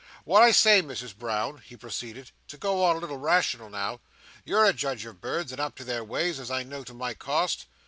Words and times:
"Well, 0.25 0.41
I 0.41 0.49
say, 0.49 0.81
Misses 0.81 1.13
Brown!" 1.13 1.59
he 1.63 1.77
proceeded. 1.77 2.31
"To 2.47 2.57
go 2.57 2.83
on 2.83 2.95
a 2.95 2.99
little 2.99 3.17
rational 3.19 3.69
now. 3.69 3.99
You're 4.43 4.65
a 4.65 4.73
judge 4.73 5.05
of 5.05 5.21
birds, 5.21 5.51
and 5.51 5.61
up 5.61 5.75
to 5.75 5.83
their 5.83 6.03
ways, 6.03 6.39
as 6.39 6.49
I 6.49 6.63
know 6.63 6.83
to 6.85 6.95
my 6.95 7.13
cost." 7.13 7.67